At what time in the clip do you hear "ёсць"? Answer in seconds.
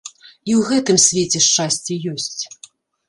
2.13-2.43